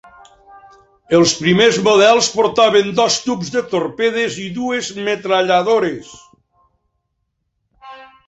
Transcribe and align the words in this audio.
Els 1.17 1.33
primers 1.41 1.75
models 1.87 2.29
portaven 2.37 2.89
dos 3.01 3.17
tubs 3.27 3.51
de 3.57 3.63
torpedes 3.75 4.39
i 4.45 4.47
dues 4.57 4.89
metralladores. 5.09 6.11